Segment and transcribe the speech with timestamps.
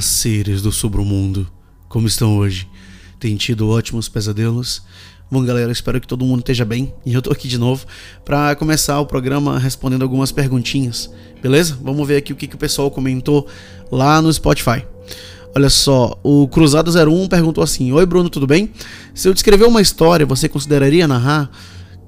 [0.00, 1.46] Olá, seres do submundo.
[1.86, 2.66] Como estão hoje?
[3.18, 4.82] Tem tido ótimos pesadelos?
[5.30, 6.94] Bom, galera, espero que todo mundo esteja bem.
[7.04, 7.84] E eu tô aqui de novo
[8.24, 11.10] para começar o programa respondendo algumas perguntinhas.
[11.42, 11.78] Beleza?
[11.82, 13.46] Vamos ver aqui o que, que o pessoal comentou
[13.92, 14.86] lá no Spotify.
[15.54, 18.72] Olha só, o Cruzado 01 perguntou assim: Oi, Bruno, tudo bem?
[19.14, 21.50] Se eu descrever uma história, você consideraria narrar?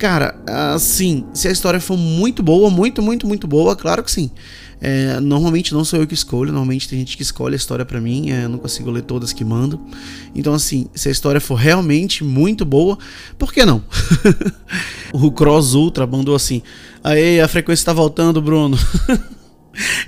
[0.03, 0.35] Cara,
[0.75, 4.33] assim, se a história for muito boa, muito, muito, muito boa, claro que sim.
[4.81, 8.01] É, normalmente não sou eu que escolho, normalmente tem gente que escolhe a história para
[8.01, 9.81] mim, é, eu não consigo ler todas que mando.
[10.35, 12.99] Então, assim, se a história for realmente muito boa,
[13.39, 13.81] por que não?
[15.15, 16.63] o Cross Ultra mandou assim:
[17.05, 18.77] Aê, a frequência tá voltando, Bruno.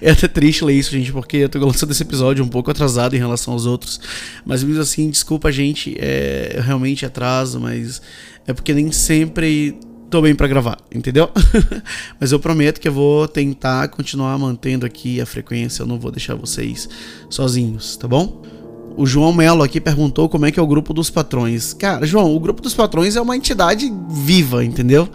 [0.00, 3.14] É até triste ler isso, gente, porque eu tô lançando esse episódio um pouco atrasado
[3.16, 3.98] em relação aos outros.
[4.44, 8.02] Mas mesmo assim, desculpa, gente, é, eu realmente atraso, mas
[8.46, 9.78] é porque nem sempre
[10.10, 11.28] tô bem para gravar, entendeu?
[12.20, 16.10] Mas eu prometo que eu vou tentar continuar mantendo aqui a frequência, eu não vou
[16.10, 16.88] deixar vocês
[17.28, 18.42] sozinhos, tá bom?
[18.96, 21.74] O João Melo aqui perguntou como é que é o grupo dos patrões.
[21.74, 25.08] Cara, João, o grupo dos patrões é uma entidade viva, entendeu?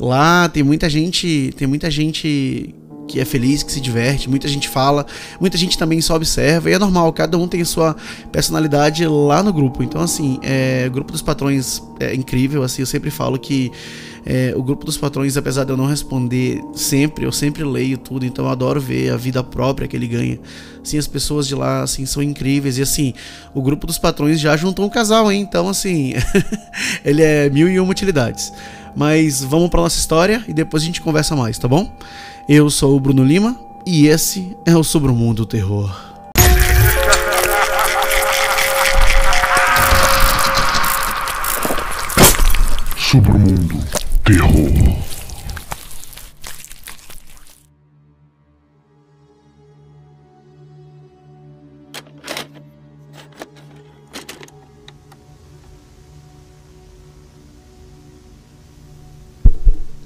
[0.00, 2.74] Lá tem muita gente, tem muita gente
[3.08, 5.06] que é feliz, que se diverte, muita gente fala,
[5.40, 7.96] muita gente também só observa, e é normal, cada um tem sua
[8.30, 9.82] personalidade lá no grupo.
[9.82, 13.70] Então, assim, é, o grupo dos patrões é incrível, assim, eu sempre falo que
[14.24, 18.24] é, o grupo dos patrões, apesar de eu não responder sempre, eu sempre leio tudo,
[18.24, 20.38] então eu adoro ver a vida própria que ele ganha.
[20.82, 22.78] Assim, as pessoas de lá, assim, são incríveis.
[22.78, 23.14] E assim,
[23.54, 25.40] o grupo dos patrões já juntou um casal, hein?
[25.40, 26.14] Então, assim,
[27.04, 28.52] ele é mil e uma utilidades.
[28.94, 31.92] Mas vamos para nossa história e depois a gente conversa mais, tá bom?
[32.48, 35.94] Eu sou o Bruno Lima e esse é o Sobre o Mundo Terror.
[42.98, 43.76] Sobre o Mundo
[44.24, 44.72] terror.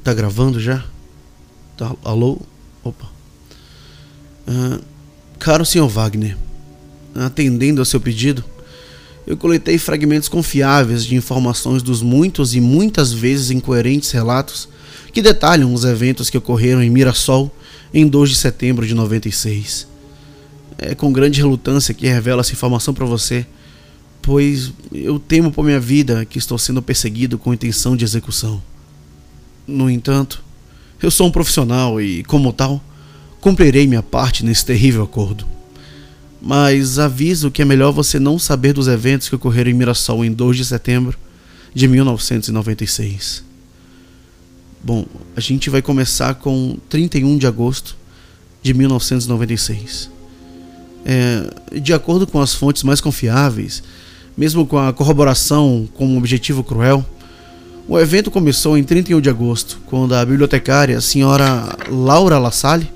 [0.04, 0.84] Tá gravando já?
[1.76, 2.38] Tá, alô?
[2.82, 3.06] Opa.
[4.48, 4.82] Uh,
[5.38, 6.36] caro senhor Wagner,
[7.14, 8.42] atendendo ao seu pedido,
[9.26, 14.68] eu coletei fragmentos confiáveis de informações dos muitos e muitas vezes incoerentes relatos
[15.12, 17.54] que detalham os eventos que ocorreram em Mirassol
[17.92, 19.86] em 2 de setembro de 96.
[20.78, 23.44] É com grande relutância que revelo essa informação para você,
[24.22, 28.62] pois eu temo por minha vida que estou sendo perseguido com intenção de execução.
[29.66, 30.45] No entanto,
[31.02, 32.82] eu sou um profissional e, como tal,
[33.40, 35.56] cumprirei minha parte nesse terrível acordo
[36.40, 40.32] mas aviso que é melhor você não saber dos eventos que ocorreram em Mirassol em
[40.32, 41.18] 2 de setembro
[41.74, 43.42] de 1996.
[44.82, 47.96] Bom, a gente vai começar com 31 de agosto
[48.62, 50.08] de 1996.
[51.04, 53.82] É, de acordo com as fontes mais confiáveis,
[54.36, 57.04] mesmo com a corroboração com um objetivo cruel,
[57.88, 62.90] o evento começou em 31 de agosto, quando a bibliotecária, a senhora Laura Lassalle,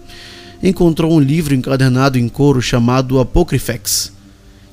[0.61, 4.13] encontrou um livro encadernado em couro chamado Apocryphex,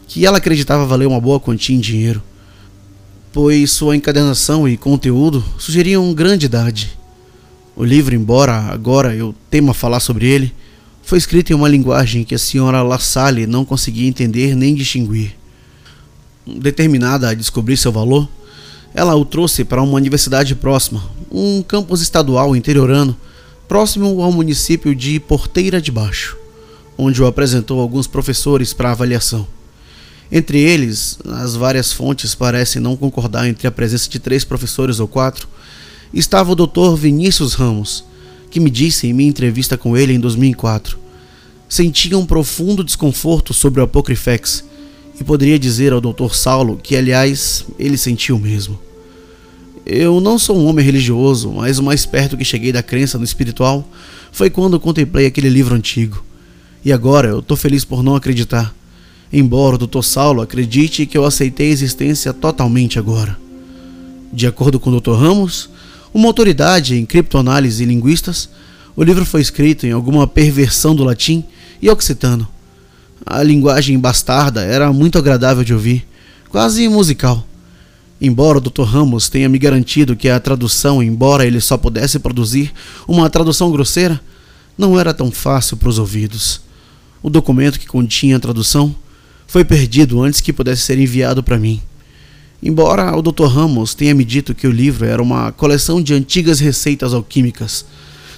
[0.08, 2.24] que ela acreditava valer uma boa quantia em dinheiro,
[3.32, 6.98] pois sua encadernação e conteúdo sugeriam grande idade.
[7.76, 10.52] O livro, embora agora eu tema falar sobre ele,
[11.04, 15.36] foi escrito em uma linguagem que a senhora LaSalle não conseguia entender nem distinguir.
[16.46, 18.28] Determinada a descobrir seu valor,
[18.98, 23.16] ela o trouxe para uma universidade próxima, um campus estadual interiorano,
[23.68, 26.36] próximo ao município de Porteira de Baixo,
[26.98, 29.46] onde o apresentou alguns professores para avaliação.
[30.32, 35.08] Entre eles, as várias fontes parecem não concordar entre a presença de três professores ou
[35.08, 35.48] quatro,
[36.12, 36.96] estava o Dr.
[36.98, 38.04] Vinícius Ramos,
[38.50, 40.98] que me disse em minha entrevista com ele em 2004.
[41.70, 44.64] Sentia um profundo desconforto sobre o Apocryphex
[45.22, 46.34] e poderia dizer ao Dr.
[46.34, 48.87] Saulo que, aliás, ele sentiu mesmo.
[49.90, 53.24] Eu não sou um homem religioso, mas o mais perto que cheguei da crença no
[53.24, 53.88] espiritual
[54.34, 56.26] foi quando contemplei aquele livro antigo.
[56.84, 58.76] E agora eu tô feliz por não acreditar.
[59.32, 60.02] Embora o Dr.
[60.02, 63.40] Saulo acredite que eu aceitei a existência totalmente agora.
[64.34, 65.14] De acordo com o Dr.
[65.14, 65.70] Ramos,
[66.14, 68.50] uma autoridade em criptoanálise e linguistas,
[68.94, 71.46] o livro foi escrito em alguma perversão do latim
[71.82, 72.46] e occitano.
[73.26, 76.06] A linguagem bastarda era muito agradável de ouvir,
[76.50, 77.47] quase musical.
[78.20, 78.84] Embora o Dr.
[78.84, 82.74] Ramos tenha me garantido que a tradução, embora ele só pudesse produzir
[83.08, 84.20] uma tradução grosseira,
[84.76, 86.62] não era tão fácil para os ouvidos.
[87.22, 88.96] O documento que continha a tradução
[89.46, 91.82] foi perdido antes que pudesse ser enviado para mim.
[92.62, 93.46] Embora o Dr.
[93.46, 97.86] Ramos tenha me dito que o livro era uma coleção de antigas receitas alquímicas,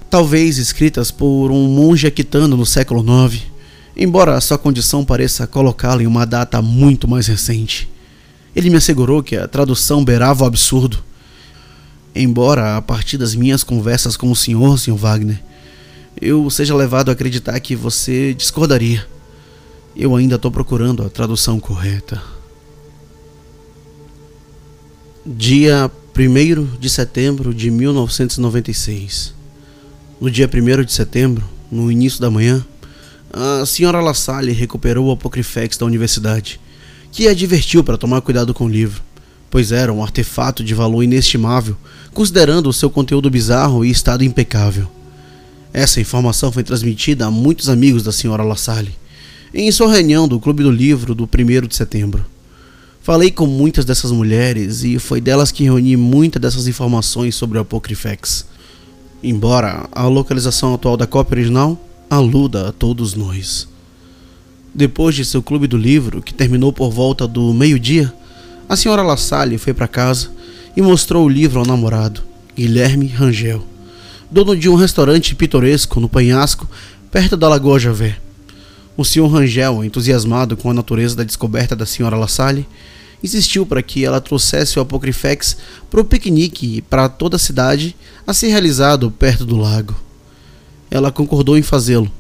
[0.10, 3.42] talvez escritas por um monge aquitano no século IX,
[3.96, 7.88] embora sua condição pareça colocá-la em uma data muito mais recente.
[8.60, 11.02] Ele me assegurou que a tradução beirava o absurdo.
[12.14, 14.96] Embora, a partir das minhas conversas com o senhor, Sr.
[14.98, 15.42] Wagner,
[16.22, 19.08] eu seja levado a acreditar que você discordaria.
[19.96, 22.22] Eu ainda estou procurando a tradução correta.
[25.26, 29.34] Dia 1 de setembro de 1996.
[30.20, 32.66] No dia 1 de setembro, no início da manhã,
[33.32, 36.60] a senhora La Salle recuperou o Apocrifex da universidade,
[37.12, 39.02] que advertiu para tomar cuidado com o livro,
[39.50, 41.76] pois era um artefato de valor inestimável,
[42.14, 44.88] considerando o seu conteúdo bizarro e estado impecável.
[45.74, 48.96] Essa informação foi transmitida a muitos amigos da senhora La Salle,
[49.54, 52.26] em sua reunião do Clube do Livro do 1 de setembro.
[53.02, 57.62] Falei com muitas dessas mulheres e foi delas que reuni muitas dessas informações sobre o
[57.62, 58.46] Apocrifex.
[59.24, 61.80] Embora a localização atual da cópia original
[62.10, 63.68] aluda a todos nós.
[64.74, 68.14] Depois de seu clube do livro, que terminou por volta do meio-dia,
[68.68, 70.30] a senhora La Salle foi para casa
[70.78, 72.22] e mostrou o livro ao namorado,
[72.56, 73.66] Guilherme Rangel,
[74.30, 76.70] dono de um restaurante pitoresco no Penhasco,
[77.12, 78.18] perto da Lagoa Javé.
[78.96, 82.68] O senhor Rangel, entusiasmado com a natureza da descoberta da senhora La Salle,
[83.24, 85.58] insistiu para que ela trouxesse o Apocrifex
[85.90, 87.96] para o piquenique para toda a cidade
[88.26, 89.96] a ser realizado perto do lago.
[90.92, 92.12] Ela concordou em fazê-lo.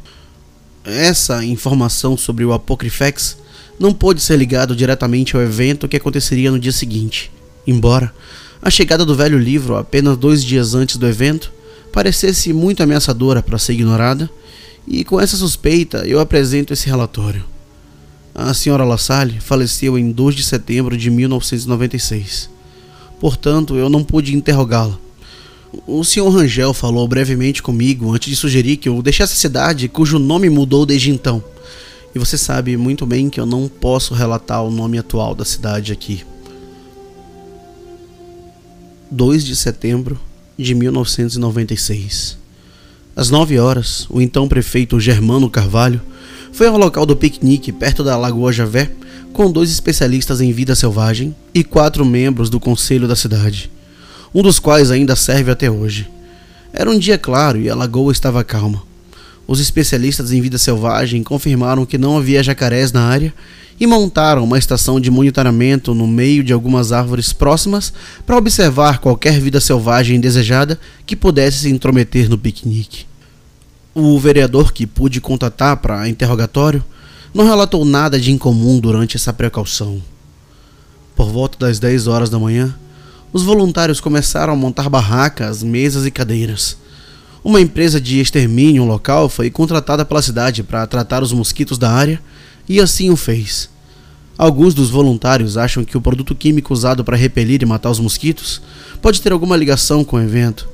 [0.90, 3.38] Essa informação sobre o Apocrifex
[3.80, 7.32] não pôde ser ligado diretamente ao evento que aconteceria no dia seguinte,
[7.66, 8.12] embora
[8.62, 11.52] a chegada do velho livro apenas dois dias antes do evento
[11.94, 14.30] parecesse muito ameaçadora para ser ignorada,
[14.88, 17.46] e com essa suspeita eu apresento esse relatório.
[18.34, 22.50] A senhora La Salle faleceu em 2 de setembro de 1996.
[23.20, 24.98] Portanto, eu não pude interrogá-la.
[25.86, 30.18] O senhor Rangel falou brevemente comigo antes de sugerir que eu deixasse a cidade cujo
[30.18, 31.44] nome mudou desde então.
[32.14, 35.94] E você sabe muito bem que eu não posso relatar o nome atual da cidade
[35.94, 36.24] aqui.
[39.12, 40.20] 2 de setembro
[40.58, 42.38] de 1996.
[43.16, 46.02] Às 9 horas, o então prefeito Germano Carvalho
[46.52, 48.92] foi ao local do piquenique perto da Lagoa Javé
[49.34, 53.70] com dois especialistas em vida selvagem e quatro membros do conselho da cidade,
[54.34, 56.10] um dos quais ainda serve até hoje.
[56.72, 58.84] Era um dia claro e a lagoa estava calma.
[59.48, 63.34] Os especialistas em vida selvagem confirmaram que não havia jacarés na área
[63.80, 67.92] e montaram uma estação de monitoramento no meio de algumas árvores próximas
[68.26, 73.06] para observar qualquer vida selvagem indesejada que pudesse se intrometer no piquenique.
[73.96, 76.84] O vereador que pude contatar para interrogatório
[77.34, 80.02] não relatou nada de incomum durante essa precaução.
[81.16, 82.76] Por volta das 10 horas da manhã,
[83.32, 86.78] os voluntários começaram a montar barracas, mesas e cadeiras.
[87.44, 92.20] Uma empresa de extermínio local foi contratada pela cidade para tratar os mosquitos da área
[92.68, 93.70] e assim o fez.
[94.38, 98.62] Alguns dos voluntários acham que o produto químico usado para repelir e matar os mosquitos
[99.02, 100.68] pode ter alguma ligação com o evento.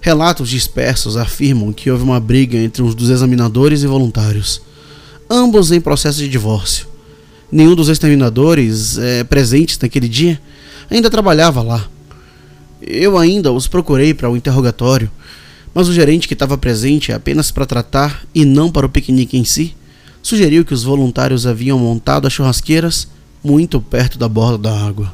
[0.00, 4.62] Relatos dispersos afirmam que houve uma briga entre um dos examinadores e voluntários,
[5.28, 6.86] ambos em processo de divórcio.
[7.50, 10.40] Nenhum dos exterminadores é, presentes naquele dia
[10.96, 11.88] ainda trabalhava lá.
[12.80, 15.10] Eu ainda os procurei para o interrogatório,
[15.74, 19.44] mas o gerente que estava presente apenas para tratar e não para o piquenique em
[19.44, 19.74] si,
[20.22, 23.08] sugeriu que os voluntários haviam montado as churrasqueiras
[23.42, 25.12] muito perto da borda da água.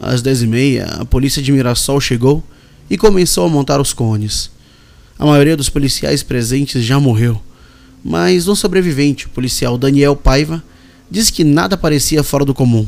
[0.00, 2.42] Às dez e meia, a polícia de Mirassol chegou
[2.90, 4.50] e começou a montar os cones.
[5.18, 7.40] A maioria dos policiais presentes já morreu,
[8.04, 10.62] mas um sobrevivente, o policial Daniel Paiva,
[11.10, 12.86] disse que nada parecia fora do comum,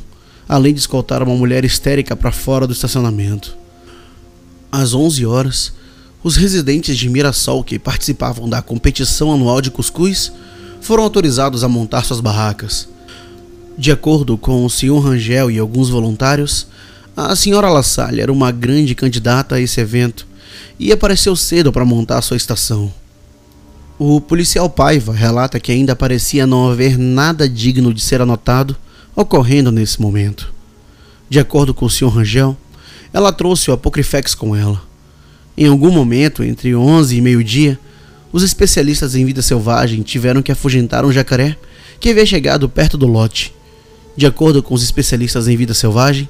[0.49, 3.55] além de escoltar uma mulher histérica para fora do estacionamento.
[4.73, 5.73] Às 11 horas,
[6.25, 10.33] os residentes de Mirassol que participavam da competição anual de cuscuz
[10.81, 12.89] foram autorizados a montar suas barracas.
[13.77, 14.99] De acordo com o Sr.
[14.99, 16.67] Rangel e alguns voluntários,
[17.17, 20.27] a senhora La Salle era uma grande candidata a esse evento
[20.79, 22.93] e apareceu cedo para montar sua estação.
[23.99, 28.77] O policial Paiva relata que ainda parecia não haver nada digno de ser anotado
[29.21, 30.55] ocorrendo nesse momento.
[31.29, 32.07] De acordo com o Sr.
[32.07, 32.57] Rangel,
[33.13, 34.81] ela trouxe o Apocrifex com ela.
[35.57, 37.77] Em algum momento, entre 11 e meio-dia,
[38.33, 41.57] os especialistas em vida selvagem tiveram que afugentar um jacaré
[41.99, 43.53] que havia chegado perto do lote.
[44.17, 46.29] De acordo com os especialistas em vida selvagem,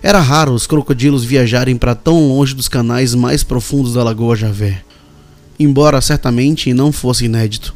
[0.00, 4.84] era raro os crocodilos viajarem para tão longe dos canais mais profundos da Lagoa Javé,
[5.58, 7.74] embora certamente não fosse inédito.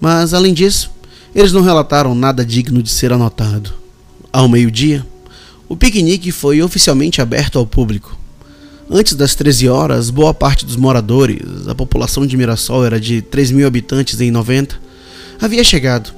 [0.00, 0.90] Mas, além disso,
[1.34, 3.79] eles não relataram nada digno de ser anotado.
[4.32, 5.04] Ao meio-dia,
[5.68, 8.16] o piquenique foi oficialmente aberto ao público.
[8.88, 13.50] Antes das 13 horas, boa parte dos moradores, a população de Mirassol era de 3
[13.50, 14.80] mil habitantes em 90,
[15.40, 16.12] havia chegado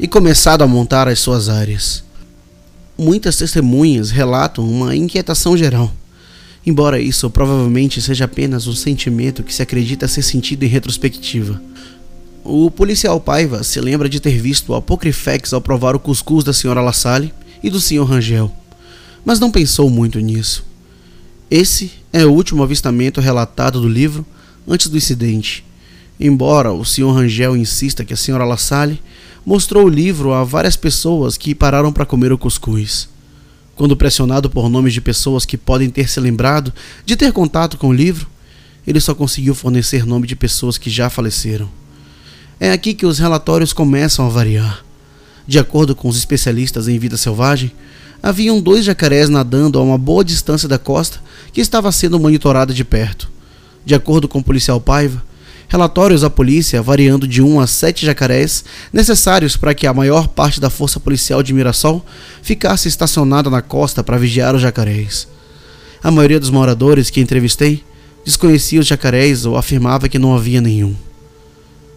[0.00, 2.02] e começado a montar as suas áreas.
[2.96, 5.92] Muitas testemunhas relatam uma inquietação geral,
[6.64, 11.60] embora isso provavelmente seja apenas um sentimento que se acredita ser sentido em retrospectiva.
[12.42, 16.54] O policial Paiva se lembra de ter visto o Apocrifex ao provar o cuscuz da
[16.54, 17.30] senhora Lassalle
[17.62, 18.52] e do senhor Rangel,
[19.24, 20.64] mas não pensou muito nisso.
[21.50, 24.24] Esse é o último avistamento relatado do livro
[24.66, 25.64] antes do incidente.
[26.20, 29.00] Embora o senhor Rangel insista que a senhora Lassalle
[29.46, 33.08] mostrou o livro a várias pessoas que pararam para comer o cuscuz.
[33.74, 36.72] Quando pressionado por nomes de pessoas que podem ter se lembrado
[37.06, 38.28] de ter contato com o livro,
[38.86, 41.68] ele só conseguiu fornecer nome de pessoas que já faleceram.
[42.58, 44.84] É aqui que os relatórios começam a variar.
[45.48, 47.72] De acordo com os especialistas em vida selvagem,
[48.22, 51.20] haviam dois jacarés nadando a uma boa distância da costa
[51.54, 53.30] que estava sendo monitorada de perto.
[53.82, 55.22] De acordo com o policial Paiva,
[55.66, 58.62] relatórios à polícia variando de 1 a 7 jacarés
[58.92, 62.04] necessários para que a maior parte da força policial de Mirassol
[62.42, 65.26] ficasse estacionada na costa para vigiar os jacarés.
[66.02, 67.82] A maioria dos moradores que entrevistei
[68.22, 70.94] desconhecia os jacarés ou afirmava que não havia nenhum.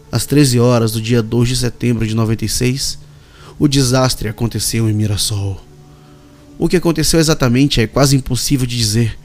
[0.10, 3.11] Às 13 horas do dia 2 de setembro de 96,
[3.62, 5.62] o desastre aconteceu em Mirassol.
[6.58, 9.20] O que aconteceu exatamente é quase impossível de dizer,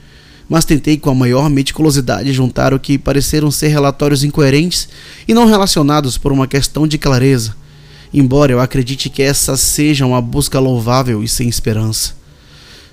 [0.47, 4.90] mas tentei com a maior meticulosidade juntar o que pareceram ser relatórios incoerentes
[5.26, 7.57] e não relacionados por uma questão de clareza,
[8.12, 12.14] embora eu acredite que essa seja uma busca louvável e sem esperança.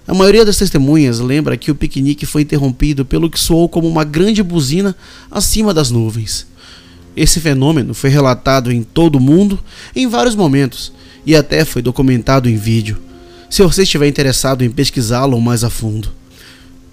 [0.08, 4.06] A maioria das testemunhas lembra que o piquenique foi interrompido pelo que soou como uma
[4.06, 4.96] grande buzina
[5.30, 6.48] acima das nuvens.
[7.18, 9.60] Esse fenômeno foi relatado em todo o mundo
[9.94, 10.94] em vários momentos
[11.26, 12.98] e até foi documentado em vídeo,
[13.50, 16.12] se você estiver interessado em pesquisá-lo mais a fundo.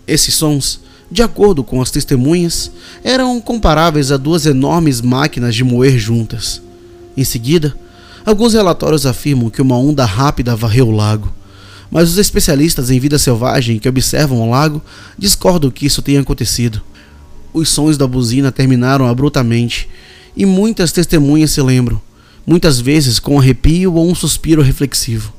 [0.06, 2.70] Esses sons, de acordo com as testemunhas,
[3.02, 6.60] eram comparáveis a duas enormes máquinas de moer juntas.
[7.16, 7.74] Em seguida,
[8.24, 11.32] alguns relatórios afirmam que uma onda rápida varreu o lago,
[11.90, 14.80] mas os especialistas em vida selvagem que observam o lago
[15.18, 16.80] discordam que isso tenha acontecido.
[17.52, 19.88] Os sons da buzina terminaram abruptamente
[20.36, 22.00] e muitas testemunhas se lembram,
[22.50, 25.32] muitas vezes com arrepio ou um suspiro reflexivo.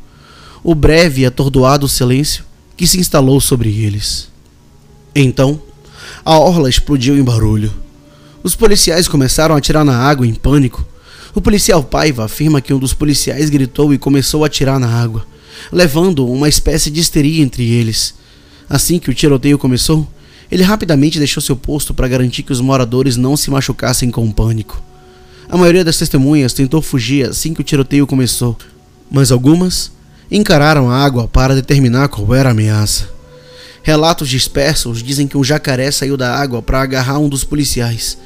[0.64, 2.46] O breve e atordoado silêncio
[2.78, 4.30] que se instalou sobre eles.
[5.14, 5.62] Então,
[6.24, 7.70] a orla explodiu em barulho.
[8.42, 10.88] Os policiais começaram a atirar na água em pânico.
[11.36, 15.28] O policial Paiva afirma que um dos policiais gritou e começou a atirar na água,
[15.70, 18.14] levando uma espécie de histeria entre eles.
[18.70, 20.08] Assim que o tiroteio começou,
[20.50, 24.34] ele rapidamente deixou seu posto para garantir que os moradores não se machucassem com o
[24.34, 24.82] pânico.
[25.50, 28.58] A maioria das testemunhas tentou fugir assim que o tiroteio começou,
[29.10, 29.92] mas algumas
[30.32, 33.10] encararam a água para determinar qual era a ameaça.
[33.84, 38.18] Relatos dispersos dizem que um jacaré saiu da água para agarrar um dos policiais.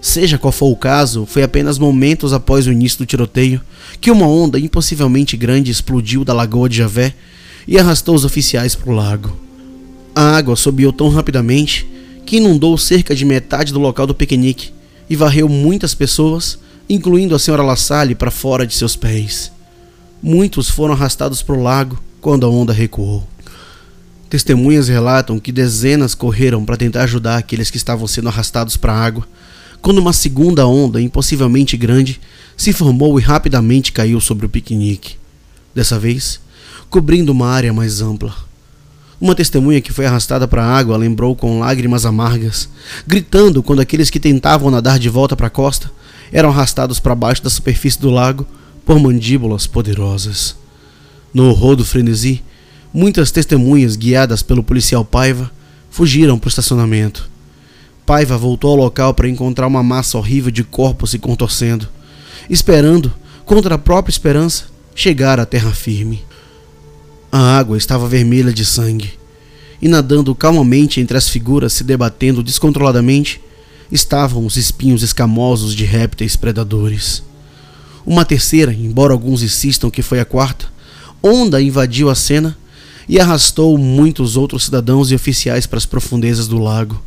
[0.00, 3.60] Seja qual for o caso, foi apenas momentos após o início do tiroteio
[4.00, 7.14] que uma onda impossivelmente grande explodiu da lagoa de Javé
[7.68, 9.36] e arrastou os oficiais para o lago.
[10.14, 11.86] A água subiu tão rapidamente
[12.24, 14.72] que inundou cerca de metade do local do piquenique
[15.12, 19.52] e varreu muitas pessoas, incluindo a senhora Lassalle, para fora de seus pés.
[20.22, 23.28] Muitos foram arrastados para o lago quando a onda recuou.
[24.30, 29.04] Testemunhas relatam que dezenas correram para tentar ajudar aqueles que estavam sendo arrastados para a
[29.04, 29.28] água,
[29.82, 32.18] quando uma segunda onda, impossivelmente grande,
[32.56, 35.16] se formou e rapidamente caiu sobre o piquenique.
[35.74, 36.40] Dessa vez,
[36.88, 38.34] cobrindo uma área mais ampla.
[39.22, 42.68] Uma testemunha que foi arrastada para a água lembrou com lágrimas amargas,
[43.06, 45.88] gritando quando aqueles que tentavam nadar de volta para a costa
[46.32, 48.44] eram arrastados para baixo da superfície do lago
[48.84, 50.56] por mandíbulas poderosas.
[51.32, 52.42] No horror do frenesi,
[52.92, 55.52] muitas testemunhas guiadas pelo policial Paiva
[55.88, 57.30] fugiram para o estacionamento.
[58.04, 61.88] Paiva voltou ao local para encontrar uma massa horrível de corpos se contorcendo,
[62.50, 63.14] esperando,
[63.44, 64.64] contra a própria esperança,
[64.96, 66.24] chegar à terra firme.
[67.34, 69.14] A água estava vermelha de sangue,
[69.80, 73.40] e nadando calmamente entre as figuras se debatendo descontroladamente,
[73.90, 77.22] estavam os espinhos escamosos de répteis predadores.
[78.04, 80.66] Uma terceira, embora alguns insistam que foi a quarta,
[81.22, 82.54] onda invadiu a cena
[83.08, 87.02] e arrastou muitos outros cidadãos e oficiais para as profundezas do lago,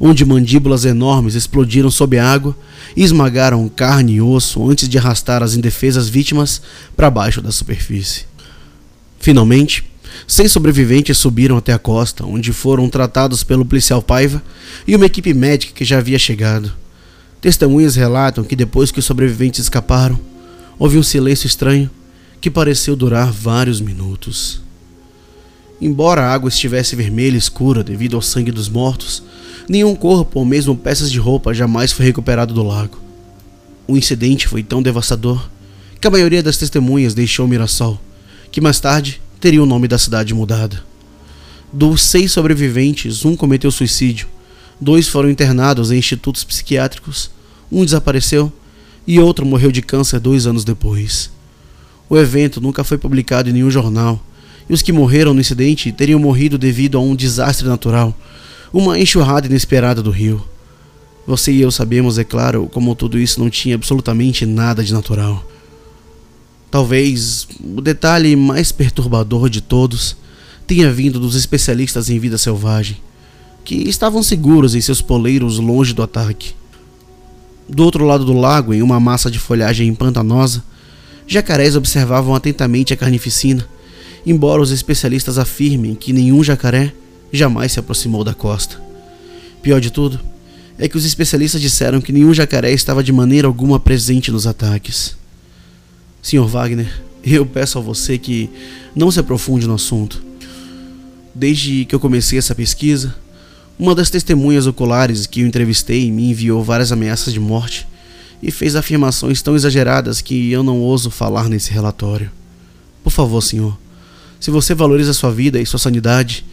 [0.00, 2.56] onde mandíbulas enormes explodiram sob a água
[2.96, 6.60] e esmagaram carne e osso antes de arrastar as indefesas vítimas
[6.96, 8.29] para baixo da superfície.
[9.20, 9.84] Finalmente,
[10.26, 14.42] seis sobreviventes subiram até a costa, onde foram tratados pelo policial Paiva
[14.86, 16.72] e uma equipe médica que já havia chegado.
[17.38, 20.18] Testemunhas relatam que depois que os sobreviventes escaparam,
[20.78, 21.90] houve um silêncio estranho
[22.40, 24.62] que pareceu durar vários minutos.
[25.80, 29.22] Embora a água estivesse vermelha e escura devido ao sangue dos mortos,
[29.68, 32.98] nenhum corpo ou mesmo peças de roupa jamais foi recuperado do lago.
[33.86, 35.50] O incidente foi tão devastador
[36.00, 38.00] que a maioria das testemunhas deixou Mirassol,
[38.50, 40.78] que mais tarde teria o nome da cidade mudado.
[41.72, 44.26] Dos seis sobreviventes, um cometeu suicídio,
[44.80, 47.30] dois foram internados em institutos psiquiátricos,
[47.70, 48.52] um desapareceu
[49.06, 51.30] e outro morreu de câncer dois anos depois.
[52.08, 54.20] O evento nunca foi publicado em nenhum jornal,
[54.68, 58.16] e os que morreram no incidente teriam morrido devido a um desastre natural,
[58.72, 60.44] uma enxurrada inesperada do rio.
[61.26, 65.44] Você e eu sabemos, é claro, como tudo isso não tinha absolutamente nada de natural.
[66.70, 70.16] Talvez o detalhe mais perturbador de todos
[70.66, 72.96] tenha vindo dos especialistas em vida selvagem,
[73.64, 76.54] que estavam seguros em seus poleiros longe do ataque.
[77.68, 80.62] Do outro lado do lago, em uma massa de folhagem pantanosa,
[81.26, 83.66] jacarés observavam atentamente a carnificina,
[84.24, 86.92] embora os especialistas afirmem que nenhum jacaré
[87.32, 88.80] jamais se aproximou da costa.
[89.62, 90.20] Pior de tudo,
[90.78, 95.19] é que os especialistas disseram que nenhum jacaré estava de maneira alguma presente nos ataques.
[96.22, 96.46] Sr.
[96.46, 98.50] Wagner, eu peço a você que
[98.94, 100.22] não se aprofunde no assunto.
[101.34, 103.14] Desde que eu comecei essa pesquisa,
[103.78, 107.86] uma das testemunhas oculares que eu entrevistei me enviou várias ameaças de morte
[108.42, 112.30] e fez afirmações tão exageradas que eu não ouso falar nesse relatório.
[113.02, 113.78] Por favor, senhor,
[114.38, 116.44] se você valoriza sua vida e sua sanidade,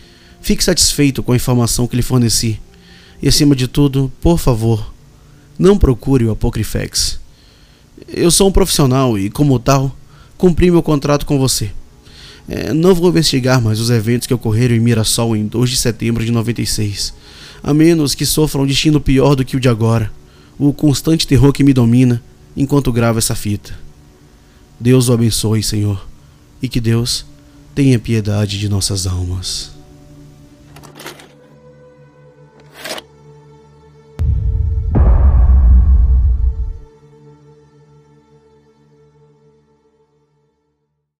[0.41, 2.59] fique satisfeito com a informação que lhe forneci.
[3.21, 4.93] E acima de tudo, por favor,
[5.57, 7.19] não procure o Apocrifex.
[8.07, 9.95] Eu sou um profissional e, como tal,
[10.37, 11.71] cumpri meu contrato com você.
[12.47, 16.23] É, não vou investigar mais os eventos que ocorreram em Mirassol em 2 de setembro
[16.23, 17.13] de 96,
[17.61, 20.11] a menos que sofra um destino pior do que o de agora,
[20.57, 22.23] o constante terror que me domina
[22.55, 23.77] enquanto gravo essa fita.
[24.79, 26.07] Deus o abençoe, Senhor,
[26.61, 27.25] e que Deus
[27.75, 29.76] tenha piedade de nossas almas.